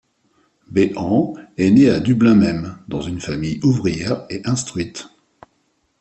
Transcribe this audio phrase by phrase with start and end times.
[0.65, 5.07] Behan est né à Dublin même dans une famille ouvrière et instruite.